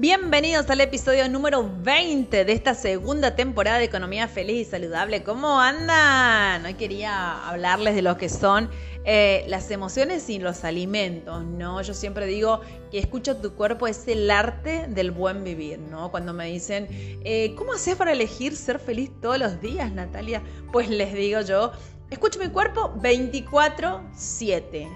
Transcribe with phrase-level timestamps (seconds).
[0.00, 5.24] Bienvenidos al episodio número 20 de esta segunda temporada de Economía Feliz y Saludable.
[5.24, 6.64] ¿Cómo andan?
[6.64, 8.70] Hoy quería hablarles de lo que son
[9.04, 11.82] eh, las emociones y los alimentos, ¿no?
[11.82, 12.60] Yo siempre digo
[12.92, 16.12] que escucha tu cuerpo es el arte del buen vivir, ¿no?
[16.12, 16.86] Cuando me dicen,
[17.24, 20.44] eh, ¿cómo haces para elegir ser feliz todos los días, Natalia?
[20.70, 21.72] Pues les digo yo,
[22.10, 24.88] escucho mi cuerpo 24/7.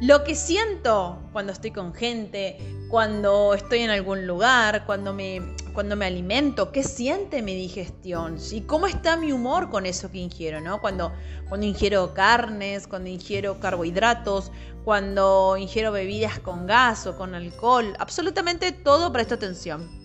[0.00, 2.56] Lo que siento cuando estoy con gente,
[2.88, 5.42] cuando estoy en algún lugar, cuando me,
[5.74, 8.62] cuando me alimento, qué siente mi digestión, ¿sí?
[8.62, 10.80] cómo está mi humor con eso que ingiero, ¿no?
[10.80, 11.12] Cuando,
[11.48, 14.50] cuando ingiero carnes, cuando ingiero carbohidratos,
[14.84, 19.99] cuando ingiero bebidas con gas o con alcohol, absolutamente todo presto atención.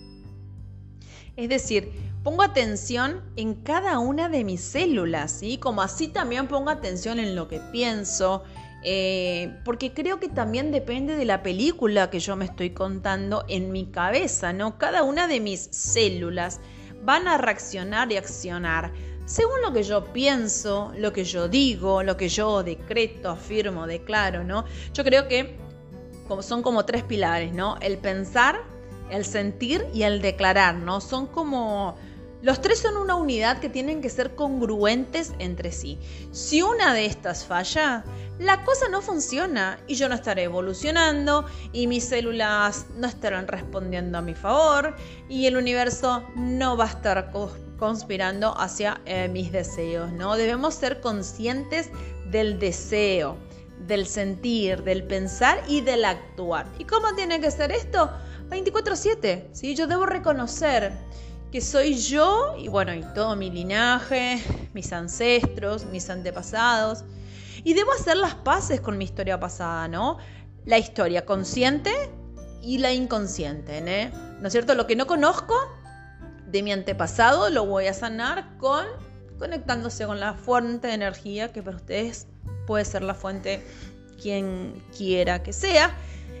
[1.36, 5.58] Es decir, pongo atención en cada una de mis células, ¿sí?
[5.58, 8.42] Como así también pongo atención en lo que pienso,
[8.82, 13.70] eh, porque creo que también depende de la película que yo me estoy contando en
[13.70, 14.78] mi cabeza, ¿no?
[14.78, 16.60] Cada una de mis células
[17.04, 18.92] van a reaccionar y accionar
[19.26, 24.44] según lo que yo pienso, lo que yo digo, lo que yo decreto, afirmo, declaro,
[24.44, 24.64] ¿no?
[24.94, 25.56] Yo creo que
[26.40, 27.76] son como tres pilares, ¿no?
[27.80, 28.62] El pensar,
[29.10, 31.00] el sentir y el declarar, ¿no?
[31.00, 31.96] Son como
[32.42, 35.98] los tres son una unidad que tienen que ser congruentes entre sí.
[36.32, 38.04] Si una de estas falla,
[38.38, 44.18] la cosa no funciona y yo no estaré evolucionando y mis células no estarán respondiendo
[44.18, 44.94] a mi favor
[45.28, 47.32] y el universo no va a estar
[47.78, 50.36] conspirando hacia eh, mis deseos, ¿no?
[50.36, 51.90] Debemos ser conscientes
[52.30, 53.38] del deseo,
[53.88, 56.66] del sentir, del pensar y del actuar.
[56.78, 58.10] ¿Y cómo tiene que ser esto?
[58.48, 59.74] 24/7, ¿sí?
[59.74, 60.92] Yo debo reconocer
[61.50, 64.42] que soy yo y bueno, y todo mi linaje,
[64.74, 67.04] mis ancestros, mis antepasados.
[67.64, 70.18] Y debo hacer las paces con mi historia pasada, ¿no?
[70.64, 71.92] La historia consciente
[72.62, 74.40] y la inconsciente, ¿no?
[74.40, 74.74] ¿No es cierto?
[74.74, 75.54] Lo que no conozco
[76.46, 78.84] de mi antepasado lo voy a sanar con
[79.38, 82.26] conectándose con la fuente de energía que para ustedes
[82.66, 83.62] puede ser la fuente
[84.20, 85.94] quien quiera que sea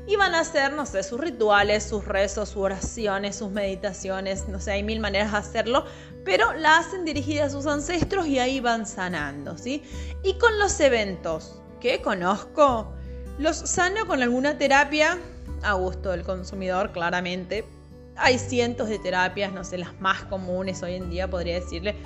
[0.06, 4.60] y van a hacer, no sé, sus rituales, sus rezos, sus oraciones, sus meditaciones, no
[4.60, 5.84] sé, hay mil maneras de hacerlo,
[6.24, 9.82] pero la hacen dirigida a sus ancestros y ahí van sanando, ¿sí?
[10.22, 12.92] Y con los eventos que conozco,
[13.38, 15.18] los sano con alguna terapia
[15.62, 17.64] a gusto del consumidor, claramente.
[18.16, 21.96] Hay cientos de terapias, no sé, las más comunes hoy en día, podría decirle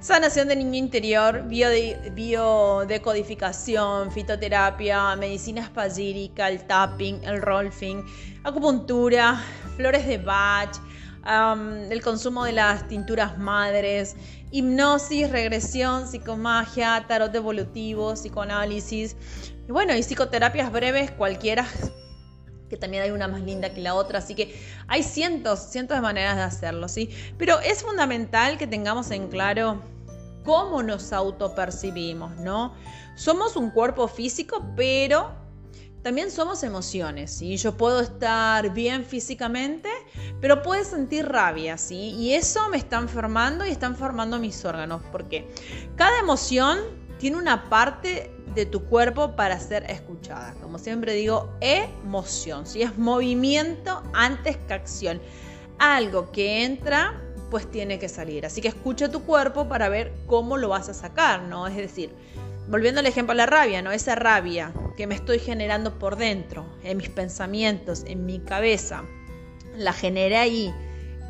[0.00, 8.04] Sanación de niño interior, biodecodificación, fitoterapia, medicina espagírica, el tapping, el rolfing,
[8.44, 9.42] acupuntura,
[9.76, 10.70] flores de Bach,
[11.90, 14.14] el consumo de las tinturas madres,
[14.52, 19.16] hipnosis, regresión, psicomagia, tarot evolutivo, psicoanálisis.
[19.68, 21.66] Y bueno, y psicoterapias breves, cualquiera
[22.68, 26.00] que también hay una más linda que la otra, así que hay cientos, cientos de
[26.00, 27.10] maneras de hacerlo, ¿sí?
[27.38, 29.82] Pero es fundamental que tengamos en claro
[30.44, 32.74] cómo nos autopercibimos, ¿no?
[33.16, 35.32] Somos un cuerpo físico, pero
[36.02, 37.56] también somos emociones, ¿sí?
[37.56, 39.90] Yo puedo estar bien físicamente,
[40.40, 42.14] pero puedo sentir rabia, ¿sí?
[42.16, 45.50] Y eso me está enfermando y está enfermando mis órganos, porque
[45.96, 46.78] cada emoción
[47.18, 50.54] tiene una parte de tu cuerpo para ser escuchada.
[50.60, 55.20] Como siempre digo, emoción, si es movimiento antes que acción.
[55.78, 58.44] Algo que entra, pues tiene que salir.
[58.44, 61.68] Así que escucha tu cuerpo para ver cómo lo vas a sacar, ¿no?
[61.68, 62.12] Es decir,
[62.68, 63.92] volviendo al ejemplo de la rabia, ¿no?
[63.92, 69.04] Esa rabia que me estoy generando por dentro, en mis pensamientos, en mi cabeza,
[69.76, 70.74] la generé ahí,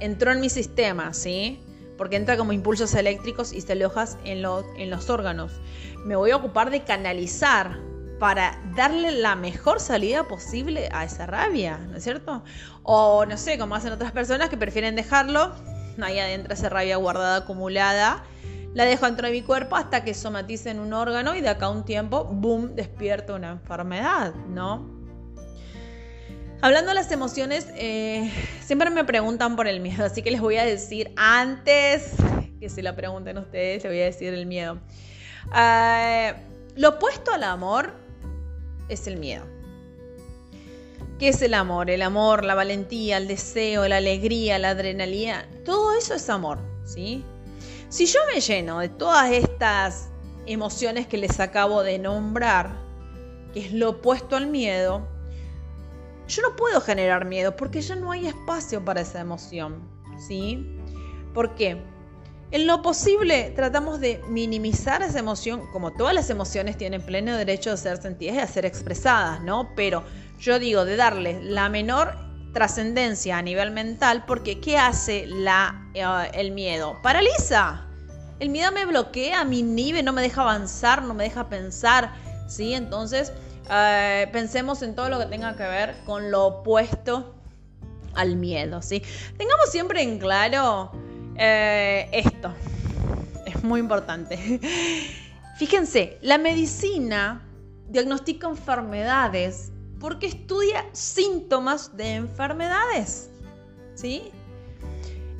[0.01, 1.61] entró en mi sistema, ¿sí?
[1.99, 5.61] Porque entra como impulsos eléctricos y se alojas en los, en los órganos.
[6.07, 7.79] Me voy a ocupar de canalizar
[8.19, 12.43] para darle la mejor salida posible a esa rabia, ¿no es cierto?
[12.83, 15.53] O no sé, como hacen otras personas que prefieren dejarlo
[16.01, 18.25] ahí adentro, esa rabia guardada, acumulada.
[18.75, 21.67] La dejo dentro de mi cuerpo hasta que somatice en un órgano y de acá
[21.67, 24.98] a un tiempo, boom, despierto una enfermedad, ¿no?
[26.61, 28.33] Hablando de las emociones, eh,
[28.65, 32.15] siempre me preguntan por el miedo, así que les voy a decir antes
[32.59, 34.81] que se la pregunten ustedes, les voy a decir el miedo.
[35.57, 36.35] Eh,
[36.75, 37.95] lo opuesto al amor
[38.89, 39.45] es el miedo.
[41.21, 41.91] ¿Qué es el amor?
[41.91, 47.25] El amor, la valentía, el deseo, la alegría, la adrenalina, todo eso es amor, ¿sí?
[47.89, 50.09] Si yo me lleno de todas estas
[50.45, 52.73] emociones que les acabo de nombrar,
[53.55, 55.07] que es lo opuesto al miedo,
[56.29, 59.83] yo no puedo generar miedo porque ya no hay espacio para esa emoción,
[60.19, 60.79] ¿sí?
[61.35, 61.83] ¿Por qué?
[62.51, 67.71] En lo posible tratamos de minimizar esa emoción, como todas las emociones tienen pleno derecho
[67.71, 69.71] de ser sentidas y a ser expresadas, ¿no?
[69.75, 70.03] Pero
[70.39, 72.17] yo digo de darle la menor
[72.55, 76.05] trascendencia a nivel mental porque ¿qué hace la, eh,
[76.35, 76.99] el miedo?
[77.03, 77.85] Paraliza.
[78.41, 82.13] El miedo me bloquea, me inhibe, no me deja avanzar, no me deja pensar,
[82.47, 82.73] ¿sí?
[82.73, 83.33] Entonces,
[83.71, 87.35] eh, pensemos en todo lo que tenga que ver con lo opuesto
[88.15, 89.03] al miedo, ¿sí?
[89.37, 90.91] Tengamos siempre en claro
[91.37, 92.53] eh, esto,
[93.47, 94.61] es muy importante.
[95.59, 97.43] Fíjense, la medicina
[97.89, 103.31] diagnostica enfermedades porque estudia síntomas de enfermedades,
[103.95, 104.31] ¿sí?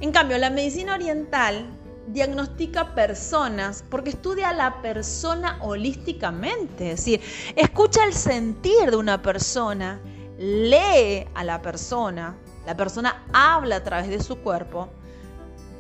[0.01, 1.67] En cambio, la medicina oriental
[2.13, 7.21] diagnostica personas porque estudia a la persona holísticamente, es decir,
[7.57, 10.01] escucha el sentir de una persona,
[10.39, 14.89] lee a la persona, la persona habla a través de su cuerpo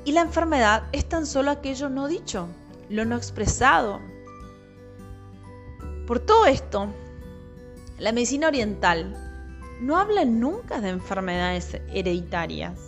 [0.04, 2.48] y la enfermedad es tan solo aquello no dicho,
[2.88, 4.00] lo no expresado.
[6.06, 6.88] Por todo esto,
[7.98, 9.14] la medicina oriental
[9.80, 12.87] no habla nunca de enfermedades hereditarias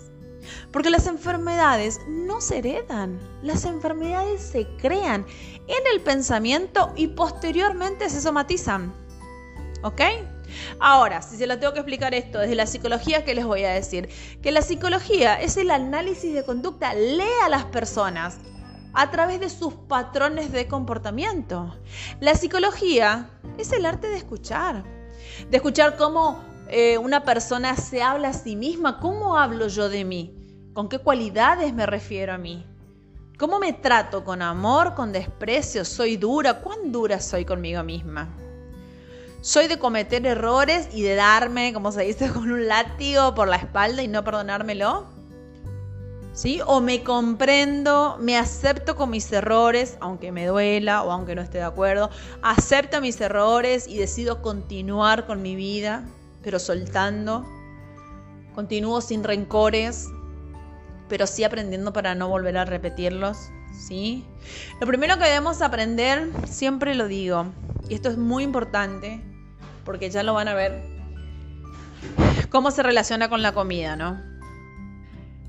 [0.72, 5.26] porque las enfermedades no se heredan, las enfermedades se crean
[5.66, 8.92] en el pensamiento y posteriormente se somatizan.
[9.82, 10.02] ¿Ok?
[10.78, 13.70] Ahora, si se lo tengo que explicar esto desde la psicología, ¿qué les voy a
[13.70, 14.08] decir?
[14.42, 18.38] Que la psicología es el análisis de conducta, lee a las personas
[18.92, 21.74] a través de sus patrones de comportamiento.
[22.20, 24.84] La psicología es el arte de escuchar,
[25.48, 30.04] de escuchar cómo eh, una persona se habla a sí misma, ¿cómo hablo yo de
[30.04, 30.34] mí?
[30.72, 32.64] ¿Con qué cualidades me refiero a mí?
[33.38, 34.22] ¿Cómo me trato?
[34.22, 34.94] ¿Con amor?
[34.94, 35.84] ¿Con desprecio?
[35.84, 36.60] ¿Soy dura?
[36.60, 38.28] ¿Cuán dura soy conmigo misma?
[39.40, 43.56] ¿Soy de cometer errores y de darme, como se dice, con un látigo por la
[43.56, 45.06] espalda y no perdonármelo?
[46.32, 46.60] ¿Sí?
[46.66, 51.58] ¿O me comprendo, me acepto con mis errores, aunque me duela o aunque no esté
[51.58, 52.10] de acuerdo?
[52.42, 56.04] ¿Acepto mis errores y decido continuar con mi vida?
[56.42, 57.46] Pero soltando.
[58.54, 60.08] Continúo sin rencores,
[61.08, 64.24] pero sí aprendiendo para no volver a repetirlos, ¿sí?
[64.80, 67.46] Lo primero que debemos aprender, siempre lo digo,
[67.88, 69.22] y esto es muy importante,
[69.84, 70.82] porque ya lo van a ver,
[72.50, 74.20] cómo se relaciona con la comida, ¿no?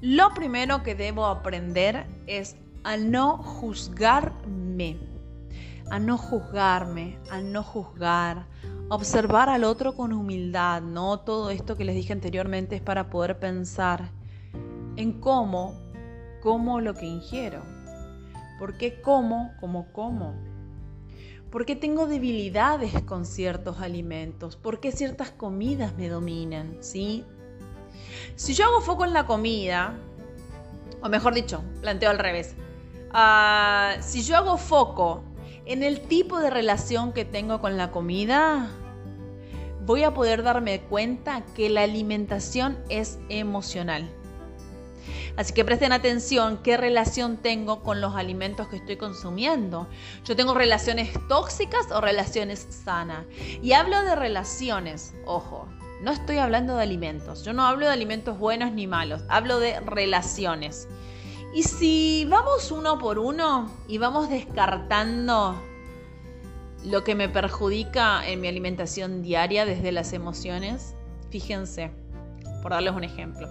[0.01, 4.97] Lo primero que debo aprender es a no juzgarme,
[5.91, 8.47] a no juzgarme, a no juzgar,
[8.91, 11.21] observar al otro con humildad, ¿no?
[11.21, 14.11] Todo esto que les dije anteriormente es para poder pensar
[14.97, 15.79] en cómo,
[16.41, 17.61] cómo lo que ingiero.
[18.59, 20.35] ¿Por qué como, como como?
[21.49, 24.57] ¿Por qué tengo debilidades con ciertos alimentos?
[24.57, 26.75] ¿Por qué ciertas comidas me dominan?
[26.81, 27.23] ¿Sí?
[28.35, 29.95] Si yo hago foco en la comida,
[31.01, 32.55] o mejor dicho, planteo al revés,
[33.13, 35.23] ah, si yo hago foco
[35.65, 38.69] en el tipo de relación que tengo con la comida,
[39.91, 44.09] voy a poder darme cuenta que la alimentación es emocional.
[45.35, 49.89] Así que presten atención qué relación tengo con los alimentos que estoy consumiendo.
[50.23, 53.25] Yo tengo relaciones tóxicas o relaciones sanas.
[53.61, 55.67] Y hablo de relaciones, ojo,
[56.01, 57.43] no estoy hablando de alimentos.
[57.43, 60.87] Yo no hablo de alimentos buenos ni malos, hablo de relaciones.
[61.53, 65.61] Y si vamos uno por uno y vamos descartando
[66.83, 70.95] lo que me perjudica en mi alimentación diaria desde las emociones,
[71.29, 71.91] fíjense,
[72.61, 73.47] por darles un ejemplo.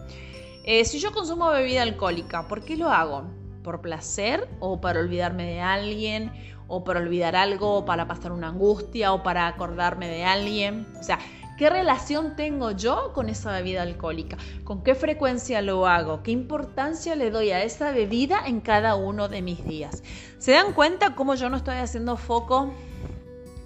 [0.64, 3.25] Eh, si yo consumo bebida alcohólica, ¿por qué lo hago?
[3.62, 6.33] ¿Por placer o para olvidarme de alguien?
[6.69, 7.76] ¿O para olvidar algo?
[7.76, 9.12] ¿O para pasar una angustia?
[9.12, 10.87] ¿O para acordarme de alguien?
[10.99, 11.19] O sea,
[11.57, 14.37] ¿qué relación tengo yo con esa bebida alcohólica?
[14.64, 16.23] ¿Con qué frecuencia lo hago?
[16.23, 20.02] ¿Qué importancia le doy a esa bebida en cada uno de mis días?
[20.38, 22.73] ¿Se dan cuenta cómo yo no estoy haciendo foco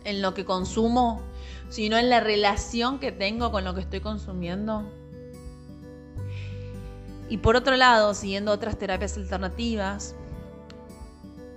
[0.04, 1.20] en lo que consumo,
[1.68, 4.84] sino en la relación que tengo con lo que estoy consumiendo.
[7.28, 10.14] Y por otro lado, siguiendo otras terapias alternativas,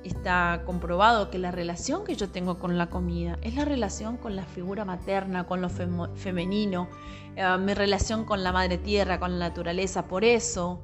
[0.04, 4.36] está comprobado que la relación que yo tengo con la comida es la relación con
[4.36, 6.88] la figura materna, con lo femenino,
[7.36, 10.08] eh, mi relación con la madre tierra, con la naturaleza.
[10.08, 10.80] Por eso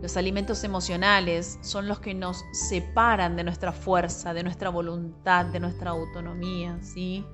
[0.00, 5.60] los alimentos emocionales son los que nos separan de nuestra fuerza, de nuestra voluntad, de
[5.60, 7.24] nuestra autonomía, ¿sí?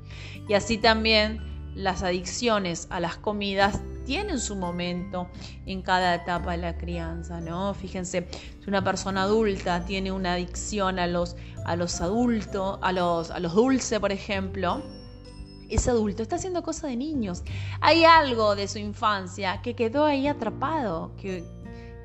[0.49, 5.29] Y así también las adicciones a las comidas tienen su momento
[5.67, 7.75] en cada etapa de la crianza, ¿no?
[7.75, 8.29] Fíjense,
[8.63, 13.41] si una persona adulta tiene una adicción a los, a los adultos, a los, a
[13.41, 14.83] los dulces, por ejemplo,
[15.69, 17.43] ese adulto está haciendo cosas de niños.
[17.81, 21.45] Hay algo de su infancia que quedó ahí atrapado, que,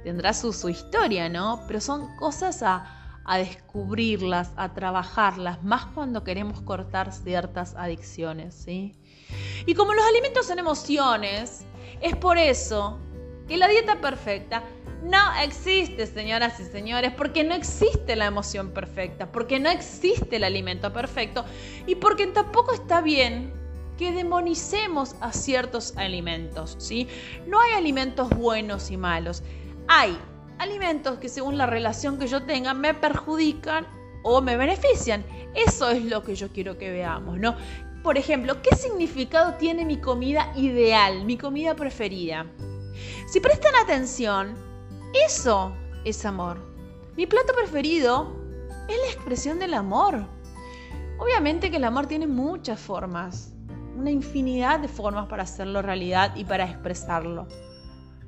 [0.04, 1.64] tendrá su, historia, ¿no?
[1.68, 2.96] Pero son cosas a,
[3.38, 8.96] descubrirlas, a trabajarlas, más cuando queremos cortar ciertas adicciones, ¿sí?
[9.68, 11.64] Y como los alimentos son emociones,
[12.02, 12.98] es por eso
[13.48, 14.64] que la dieta perfecta
[15.04, 20.44] no existe, señoras y señores, porque no existe la emoción perfecta, porque no existe el
[20.44, 21.46] alimento perfecto
[21.86, 23.54] y porque tampoco está bien
[23.98, 27.08] que demonicemos a ciertos alimentos, ¿sí?
[27.48, 29.44] No hay alimentos buenos y malos.
[29.92, 30.16] Hay
[30.60, 33.88] alimentos que según la relación que yo tenga me perjudican
[34.22, 35.26] o me benefician.
[35.56, 37.56] Eso es lo que yo quiero que veamos, ¿no?
[38.04, 42.46] Por ejemplo, ¿qué significado tiene mi comida ideal, mi comida preferida?
[43.28, 44.54] Si prestan atención,
[45.26, 45.74] eso
[46.06, 46.60] es amor.
[47.18, 48.32] Mi plato preferido
[48.88, 50.24] es la expresión del amor.
[51.18, 53.54] Obviamente que el amor tiene muchas formas,
[53.98, 57.48] una infinidad de formas para hacerlo realidad y para expresarlo.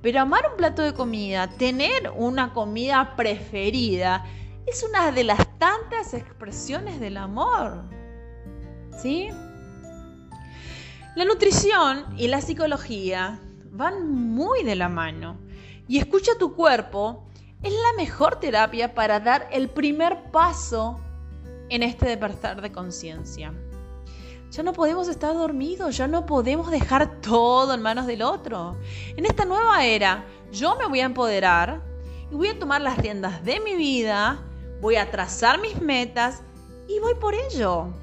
[0.02, 4.26] Pero amar un plato de comida, tener una comida preferida,
[4.66, 7.84] es una de las tantas expresiones del amor.
[8.98, 9.30] ¿Sí?
[11.16, 13.40] La nutrición y la psicología
[13.72, 15.38] van muy de la mano.
[15.88, 17.28] Y escucha tu cuerpo
[17.64, 21.00] es la mejor terapia para dar el primer paso
[21.70, 23.54] en este despertar de conciencia.
[24.52, 28.76] Ya no podemos estar dormidos, ya no podemos dejar todo en manos del otro.
[29.16, 31.82] En esta nueva era, yo me voy a empoderar
[32.30, 34.44] y voy a tomar las riendas de mi vida,
[34.82, 36.42] voy a trazar mis metas
[36.90, 37.94] y voy por ello.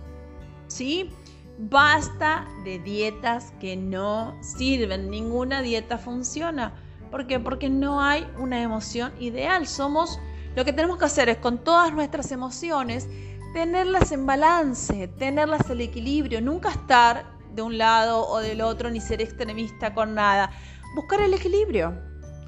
[0.69, 1.11] ¿Sí?
[1.59, 6.73] Basta de dietas que no sirven, ninguna dieta funciona.
[7.11, 7.39] ¿Por qué?
[7.39, 9.67] Porque no hay una emoción ideal.
[9.67, 10.19] Somos,
[10.57, 13.07] lo que tenemos que hacer es con todas nuestras emociones
[13.53, 17.25] tenerlas en balance, tenerlas en equilibrio, nunca estar
[17.55, 20.51] de un lado o del otro ni ser extremista con nada.
[20.95, 21.95] Buscar el equilibrio,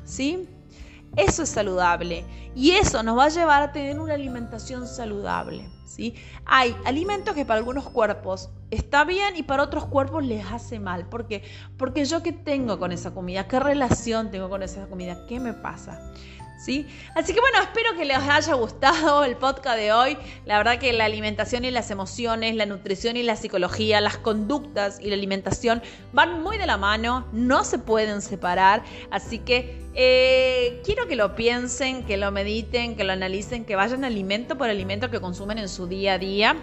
[0.05, 0.49] ¿sí?
[1.17, 6.15] Eso es saludable y eso nos va a llevar a tener una alimentación saludable, ¿sí?
[6.47, 11.09] Hay alimentos que para algunos cuerpos está bien y para otros cuerpos les hace mal.
[11.09, 11.43] ¿Por qué?
[11.77, 15.53] Porque yo qué tengo con esa comida, qué relación tengo con esa comida, qué me
[15.53, 16.13] pasa.
[16.61, 16.87] ¿Sí?
[17.15, 20.19] Así que bueno, espero que les haya gustado el podcast de hoy.
[20.45, 25.01] La verdad que la alimentación y las emociones, la nutrición y la psicología, las conductas
[25.01, 28.83] y la alimentación van muy de la mano, no se pueden separar.
[29.11, 34.05] Así que eh, quiero que lo piensen, que lo mediten, que lo analicen, que vayan
[34.05, 36.57] alimento por alimento que consumen en su día a día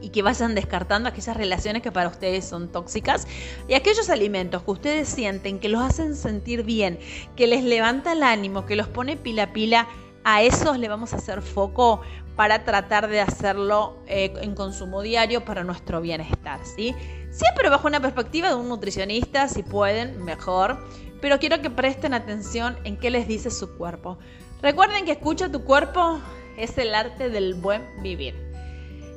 [0.00, 3.26] y que vayan descartando aquellas relaciones que para ustedes son tóxicas
[3.68, 6.98] y aquellos alimentos que ustedes sienten que los hacen sentir bien,
[7.36, 9.88] que les levanta el ánimo, que los pone pila a pila,
[10.24, 12.02] a esos le vamos a hacer foco
[12.36, 16.94] para tratar de hacerlo eh, en consumo diario para nuestro bienestar, ¿sí?
[17.30, 20.78] Siempre bajo una perspectiva de un nutricionista, si pueden, mejor,
[21.20, 24.18] pero quiero que presten atención en qué les dice su cuerpo.
[24.62, 26.20] Recuerden que escucha tu cuerpo
[26.56, 28.47] es el arte del buen vivir.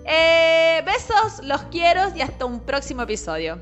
[0.05, 3.59] Eh, besos, los quiero y hasta un próximo episodio.